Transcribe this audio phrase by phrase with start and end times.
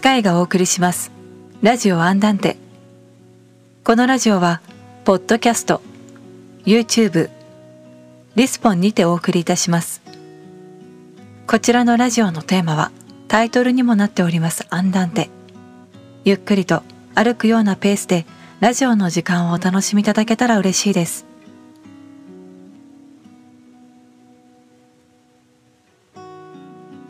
[0.00, 1.12] スカイがお送りします。
[1.60, 2.56] ラジオアンダンテ。
[3.84, 4.62] このラジオは
[5.04, 5.82] ポッドキャスト
[6.64, 7.28] YouTube
[8.34, 10.00] リスポンにてお送りいたします。
[11.46, 12.92] こちらのラジオのテーマは
[13.28, 15.28] タイトルにもなっておりますアンダンテ。
[16.24, 16.82] ゆっくりと
[17.14, 18.24] 歩くようなペースで
[18.60, 21.26] ラジオの時間をお楽しみいただけたら嬉しいです。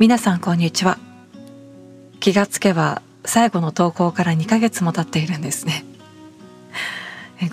[0.01, 0.99] 皆さんこんにちは。
[2.21, 5.85] 気がつけば最後の投稿から2ヶ月も経っているんですね。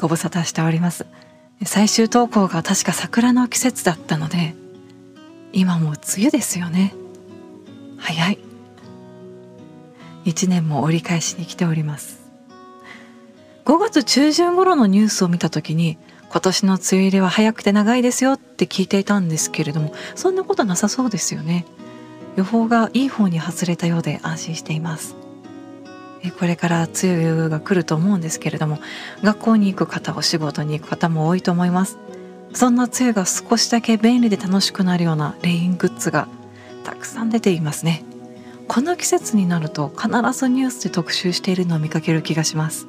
[0.01, 1.05] ご無沙汰しております。
[1.65, 4.53] 最終投稿が確か桜の季節だったので
[5.53, 6.93] 今も梅雨ですよね。
[7.97, 8.39] 早い。
[10.25, 12.27] 1年も折り返しに来ております。
[13.63, 15.97] 5月中旬頃のニュースを見た時に
[16.29, 21.65] 今年の梅雨入りは早くて長いですよって聞いていたんですけれどもそんなことなさそうですよね。
[22.37, 25.15] 予報がいい方に外れたようで安心しています。
[26.39, 28.79] これから梅雨が来ると思うんですけれども
[29.23, 31.97] 学校に行く方お仕事に行く方も多いと思います。
[32.53, 36.27] そんな梅雨が少しだけ便利で楽しくなるようなレイングッズが
[36.83, 38.03] たくさん出ていますね。
[38.67, 42.87] この季節になると必ずニュースで特集しているのを見かける気がします。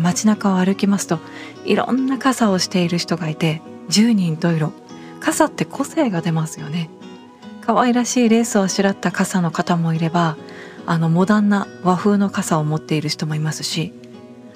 [0.00, 1.18] 街中を歩きますと
[1.64, 4.72] いろんな傘をしている人がいて10人十色。
[5.20, 6.90] 傘って個性が出ますよね。
[7.68, 10.38] 可愛らしいレースをあしらった傘の方もいれば
[10.86, 13.92] あのモダンな和風の傘を持っている人もいますし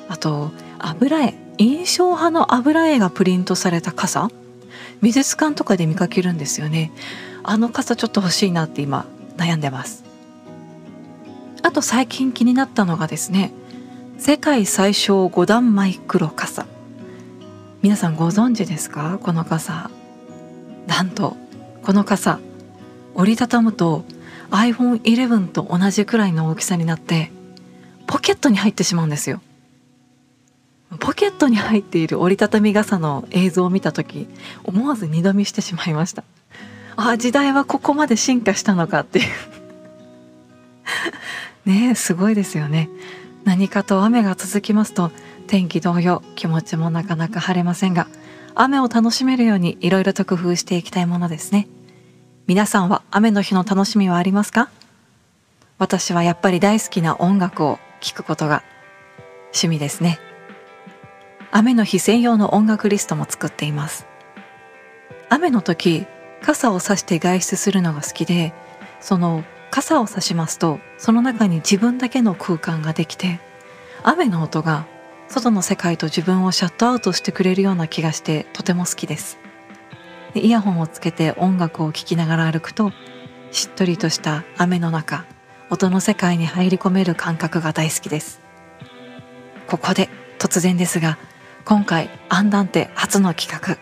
[0.08, 4.30] あと油絵印象派の油絵がプリントされた傘
[5.02, 6.90] 美術館とかで見かけるんですよね。
[7.42, 9.04] あの傘ちょっと欲しいなって今
[9.36, 10.04] 悩んでます。
[11.62, 13.52] あと最近気になったのがですね
[14.16, 16.64] 世界最小5段マイクロ傘。
[17.82, 19.18] 皆さんご存知ですか？
[19.22, 19.90] この傘。
[20.86, 21.36] なんと
[21.82, 22.40] この傘。
[23.14, 24.04] 折りたたむと
[24.50, 27.30] iPhone11 と同じくらいの大きさになって
[28.06, 29.40] ポケットに入ってしまうんですよ。
[31.00, 34.28] ポケットに入っている折りたたみ傘の映像を見た時
[34.62, 36.24] 思わず二度見してしまいました。
[36.96, 39.26] あ時代はここまで進化したのかっていう。
[41.64, 42.90] ねすごいですよね。
[43.44, 45.10] 何かと雨が続きますと
[45.46, 48.06] 天気同様気持ちもなかなか晴れませんが
[48.54, 51.66] 雨を楽しめるようにいろいろと工夫していきたいものですね。
[52.52, 54.68] 皆さんは雨の日の楽しみはありますか？
[55.78, 58.62] 私はやっぱり大好きな音楽を聴くことが
[59.54, 60.18] 趣味ですね。
[61.50, 64.04] 雨の日専用の音楽リストも作っています。
[65.30, 66.04] 雨の時
[66.42, 68.52] 傘を差して外出するのが好きで
[69.00, 73.40] その傘を差しますとその中に自分だけの空間ができて
[74.02, 74.84] 雨の音が
[75.26, 79.38] 外の世界と自分をシャットアウトしてくれるような気がしてとても好きです。
[80.40, 82.92] イヤホンをつけて音楽を聴きながら歩くと
[83.50, 85.24] しっとりとした雨の中
[85.70, 88.40] 音の世界に入り込める感覚が大好きです。
[89.66, 91.18] ここで突然ですが
[91.64, 93.78] 今回アンダンテ初の企画。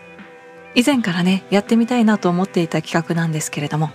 [0.73, 3.91] 以前からねやってみたいなと思っていた企画なんですけれども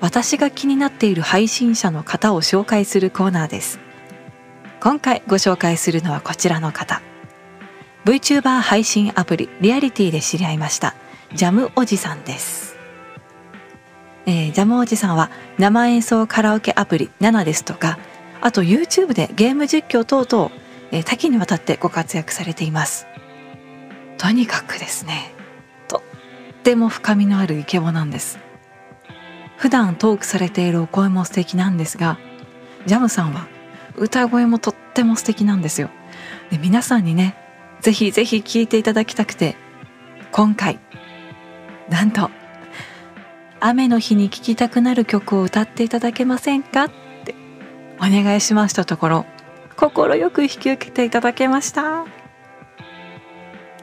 [0.00, 3.80] 私が気になっている配信者の方を紹介するコーナーです。
[4.80, 7.02] 今回ご紹介するのはこちらの方。
[8.04, 10.94] VTuber 配信アプリリアリティで知り合いました。
[11.34, 12.74] ジャムおじさんです、
[14.24, 17.98] えー、ジャムおじさんは生演奏カラオケアプリ7ですとか
[18.40, 20.50] あと YouTube でゲーム実況等々、
[20.90, 23.06] えー、多岐にわたってご活躍されています。
[24.16, 25.32] とにかくですね
[25.86, 26.02] とっ
[26.62, 28.38] ても深みのあるイケボなんです。
[29.58, 32.18] 普段トークされているお声も素敵なんですが
[32.86, 33.48] ジャムさんは
[33.96, 35.90] 歌声もとっても素敵なんですよ。
[36.50, 37.36] で皆さんにね
[37.80, 39.56] ぜひぜひ聴いていただきたくて
[40.32, 40.78] 今回
[41.90, 42.30] なんと
[43.60, 46.84] 雨の日に聴きたくなる曲を歌っていただけませんか？
[46.84, 46.90] っ
[47.24, 47.34] て
[47.96, 49.26] お願いしましたところ
[49.76, 52.04] 快く引き受けていただけました。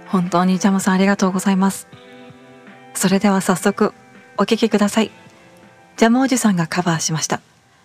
[0.08, 1.88] 本当にジャムさんありがとうございます。
[2.94, 3.94] それでは早速
[4.38, 5.12] お聴きください。
[5.98, 7.42] ジャムおじさんがカバーしました。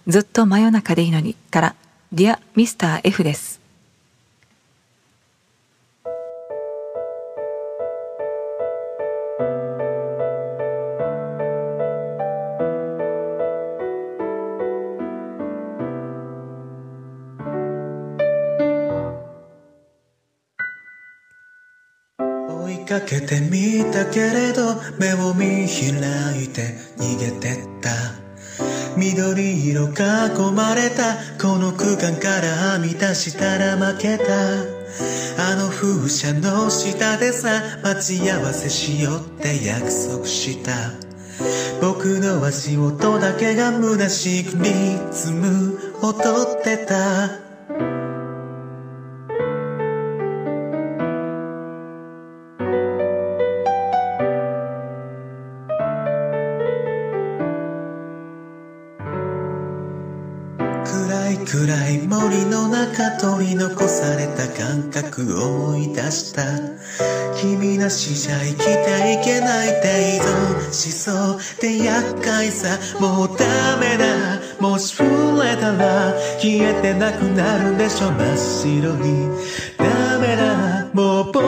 [0.07, 1.75] ずっと真夜中でいいのにから
[2.13, 3.60] ディアミスター F です。
[23.01, 27.91] かけてみたけれど目を見開いて逃げてった。
[28.97, 34.25] 緑色囲まれたこの空間からはみ出したら負けた。
[35.39, 40.73] あの風車の下でさ待ち合わせしようって約束した。
[41.81, 44.71] 僕の足音だけが虚しくリ
[45.13, 47.50] ズムをとってた。
[63.41, 66.43] 中取り残された感覚思い出した。
[67.41, 72.79] 君なしじゃ生きていけない程度思想で厄介さ。
[73.01, 74.41] もうダメだ。
[74.61, 78.11] もし触れたら消えてなくなるんでしょ。
[78.11, 79.29] 真っ白に。
[79.79, 80.91] ダメだ。
[80.93, 81.41] もう僕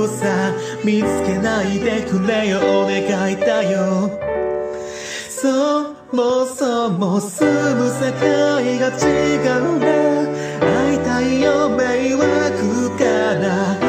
[0.00, 0.52] をさ
[0.84, 2.60] 見つけないでくれよ。
[2.60, 4.10] お願いだよ。
[5.28, 10.01] そもそも住む世界が違うな会いたい
[11.42, 13.04] よ迷惑か
[13.34, 13.81] ら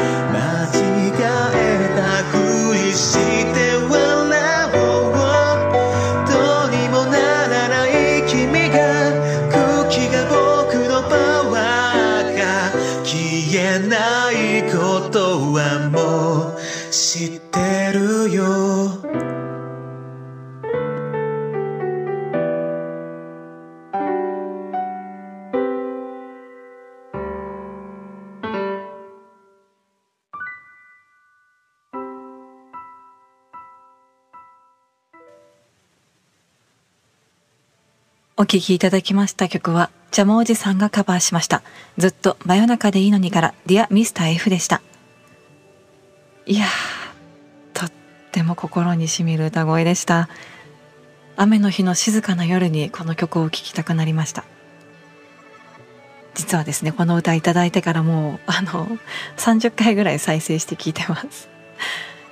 [38.36, 41.62] お聴きいただきました曲は、ジャムおじさんがカバーしました。
[41.98, 44.82] ずっと真夜中でいいのにから、ディアミスター F でした。
[46.44, 46.68] いやー、
[47.78, 47.92] とっ
[48.32, 50.28] ても心にしみる歌声でした。
[51.36, 54.42] 雨の日の静かな夜にこの曲を聴きたくなりました。
[56.34, 58.88] 実はですね、この歌いただいてからもう、あの、
[59.36, 61.48] 30回ぐらい再生して聴いてます。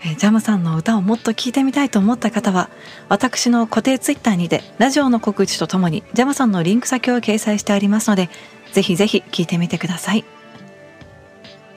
[0.03, 2.69] ジャムさんの歌をもっと聴いてみたいと思った方は
[3.09, 8.29] 私の固定ツイッターにてラジオの告知とともにジャムさんのリンク先を掲載してありますので
[8.73, 10.25] ぜひぜひ聴いてみてください。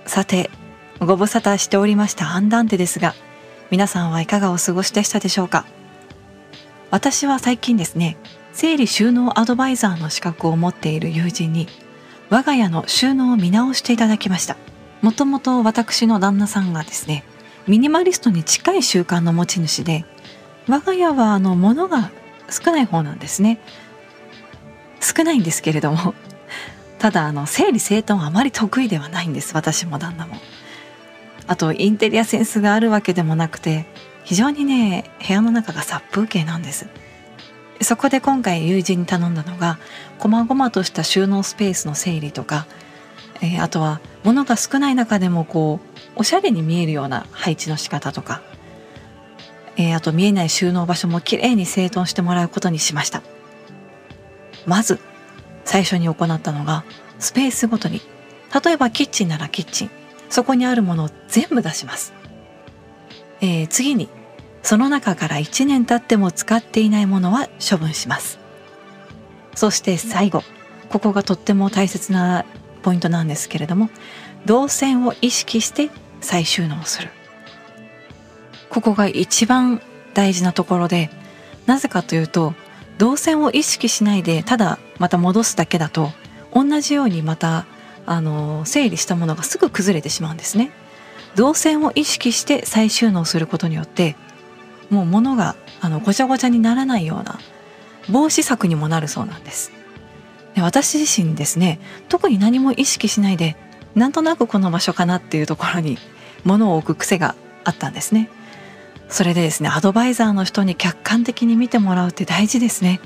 [0.08, 0.50] さて
[1.00, 3.14] ご無沙汰しておりましたアンダンテですが
[3.70, 5.66] 皆さんはいかがお過ごしでしたでしょうか？
[6.92, 8.18] 私は最近ですね
[8.54, 11.68] 整理収納アドバイザーの資格を持っている友人に
[12.30, 14.58] 我が家の収納を見直していただきました。
[15.02, 17.24] もともと私の旦那さんがですね
[17.68, 20.06] ミニマリストに近い習慣の持ち主で
[20.68, 22.12] 我が家はあの物が
[22.50, 23.60] 少ない方なんですね。
[25.02, 26.16] 少ないんですけれども
[26.98, 30.38] ただあの整理整頓はあまり得意ではないんです私も旦那も。
[31.48, 33.86] あとインテリアセンスがあるわけでもなくて
[34.24, 36.88] 非常にね部屋の中が殺風景なんです。
[37.82, 39.78] そこで今回友人に頼んだのが
[40.18, 42.66] 細々とした収納スペースの整理とか、
[43.42, 48.42] えーあとは物が少ない中でもこうおしゃれに見えるような配置の仕方とか、
[49.78, 53.22] えーあと見えない収納場所もきれいに整頓してもらうことにしました。
[54.66, 55.00] まず
[55.64, 56.84] 最初に行ったのが
[57.20, 58.02] スペースごとに。
[58.64, 59.92] 例えばキッチンならキッチン。
[60.30, 62.14] そこにあるものを全部出します、
[63.42, 64.10] えー次に
[64.64, 68.40] その中から1年経っても使っていないものは処分します。
[69.54, 70.42] そして最後
[70.90, 72.46] ここがとっても大切な
[72.86, 73.90] ポイントなんですけれども
[74.46, 75.90] 動線を意識して
[76.22, 77.10] 再収納する。
[78.70, 79.82] ここが一番
[80.14, 81.10] 大事なところで
[81.66, 82.54] なぜかというと
[83.00, 86.12] 動線を意識しないでただまた戻すだけだと
[86.54, 87.66] 同じようにまた
[88.06, 90.70] あの整理したものがすぐ崩れてしまうんですね。
[91.36, 94.16] 動線を意識して再収納することによって
[94.92, 97.40] もう物があのごちゃごちゃにならないような
[98.12, 99.72] 防止策にもなるそうなんです。
[100.56, 103.56] で私自身ですね特に何も意識しないで
[103.94, 105.98] なんとなくこの場所かなっていうところに
[106.44, 108.30] 物を置く癖があったんですね。
[109.08, 113.00] それでですねアドバイザーの人に客観的に見てもらうって大事ですね。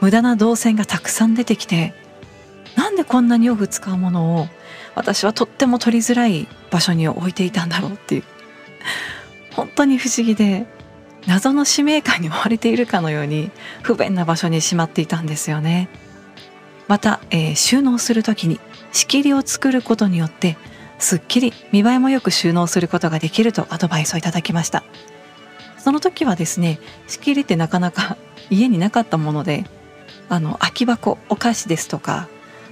[0.00, 1.94] 無駄な動線がたくさん出てきて
[2.76, 4.48] なんでこんなによく使うものを
[4.94, 8.24] 私はとっても取りづらい場所に置いていたんだろうっていう
[9.52, 10.66] 本当に不思議で
[11.26, 13.50] 謎の使命感に追われているかのように
[13.82, 15.88] 不便な場所にしまっていたんですよね。
[16.88, 18.60] また、えー収納する時に
[18.92, 20.56] 仕切りを作ることによって
[20.98, 24.84] すっきり見栄えもよく収納することができるとアドバイスをいただきました。
[25.86, 28.16] その時はですね仕切りってなかなか
[28.50, 29.64] 家になかったもので
[30.28, 32.26] あの空き箱お菓子ですとか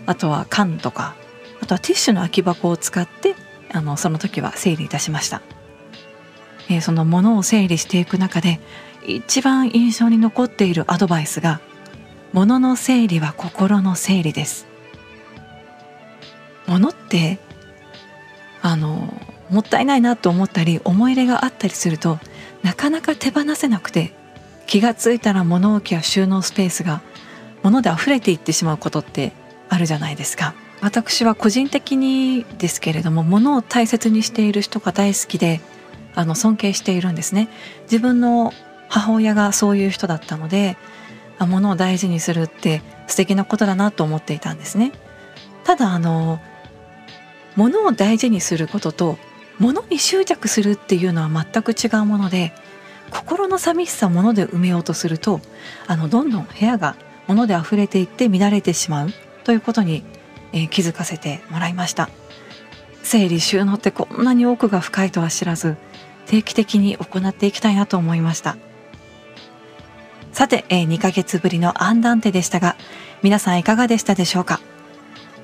[0.06, 1.14] あとは缶とか
[1.62, 3.36] あとはティッシュの空き箱を使って
[3.72, 5.42] あのその時は整理いたしました、
[6.68, 8.58] えーその物を整理していく中で
[9.06, 11.60] 一番印象に残っているアドバイスが
[12.34, 14.66] 物の整理は心の整理です。
[16.66, 17.38] 物って
[18.60, 19.14] あの
[19.50, 22.18] もったいないなと思ったり思い入れがあったりすると
[22.64, 24.12] なかなか手放せなくて
[24.66, 27.02] 気がついたら物置や収納スペースが
[27.62, 29.32] 物で溢れていってしまうことって
[29.68, 30.54] あるじゃないですか。
[30.80, 35.60] 私は個人的にですけれども物を大切にしている人が大好きで
[36.16, 37.48] あの尊敬しているんですね。
[37.84, 38.52] 自分の
[38.88, 40.76] 母親がそういう人だったので
[41.40, 44.92] 物を大事にするって素敵なことだなと思っていたんですね。
[45.64, 46.40] ただあの
[47.56, 49.18] 物を大事にすることと
[49.58, 52.52] 物に執着するっていうのは全く違うもので
[53.10, 55.40] 心の寂しさを物で埋めようとすると
[55.86, 59.10] あのどんどん部屋が物で溢れていって乱れてしまう
[59.44, 60.02] ということに、
[60.52, 62.10] えー、気づかせてもらいました。
[63.02, 65.76] 整理収納ってこんなに奥が深いとは知らず
[66.26, 68.56] 定期的に行っていきたいなと思いました。
[70.34, 72.74] さて、えー、2ヶ月ぶりのアンダンテでしたが
[73.22, 74.60] 皆さんいかがでしたでしょうか？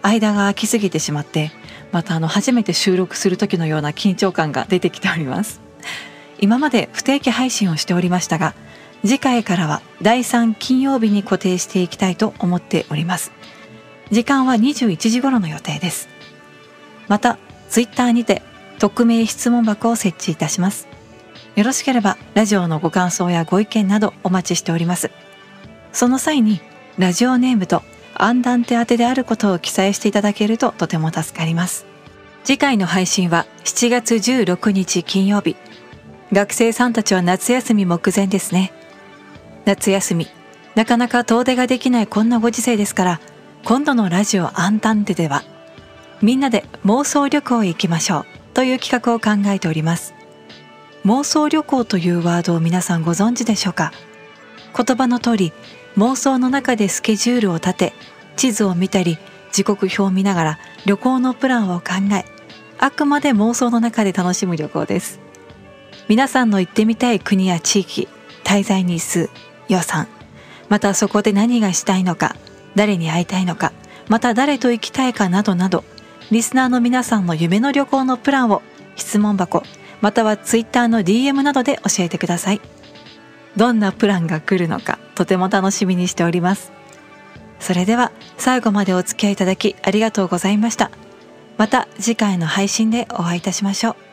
[0.03, 1.53] 間が空きすぎてしまって
[1.93, 5.61] またあの初めて収録する時のような緊張感が出てきております。
[6.41, 8.55] 今まで不定期配信をしておりましたが
[9.03, 13.31] 次回からは第3金曜日に固定していきたいと思っております。
[14.11, 16.09] 時間は21時頃の予定です。
[17.07, 18.43] またツイッターにて
[18.81, 20.89] 匿名質問箱を設置いたします。
[21.61, 25.11] よろしければラジオのご感想やご意見などお待ちしております。
[25.93, 26.59] その際に
[26.97, 27.83] ラジオネームと
[28.15, 31.85] アンダンテ宛てであることを記載していただけるととても助かります。
[32.45, 35.55] 次回の配信は7月16日金曜日。
[36.33, 38.73] 学生さんたちは夏休み目前ですね。
[39.67, 40.29] 夏休み
[40.77, 43.21] なかなか遠出ができないこんなご時世ですから
[43.65, 45.43] 今度のラジオアンダンテでは
[46.23, 48.25] みんなで妄想旅行へ行きましょう
[48.55, 50.20] という企画を考えております。
[51.05, 53.93] 妄想旅行というワードを皆さんご存知でしょうか？
[54.77, 55.53] 言葉の通り
[55.97, 57.93] 妄想の中でスケジュールを立て
[58.37, 59.17] 地図を見たり
[59.51, 62.27] 時刻表を見ながら旅行のプランを考え
[62.79, 65.21] あくまで妄想の中で楽しむ旅行です。
[66.09, 68.07] 皆さんの行ってみたい国や地域
[68.45, 69.31] 滞在日数
[69.69, 70.07] 予算
[70.69, 72.37] またそこで何がしたいのか
[72.75, 73.73] 誰に会いたいのか
[74.09, 75.83] また誰と行きたいかなどなど
[76.31, 78.61] リスナーの皆さんの夢の旅行のプランを
[78.97, 79.63] 質問箱
[80.01, 82.61] または Twitter の DM などで教えてください。
[83.57, 86.73] どんなプランが来るのかとても楽しみにしております。
[87.59, 90.91] それでは最後までお付き合いいただきありがとうございました。
[91.59, 94.10] また次回の配信でお会いいたしましょう。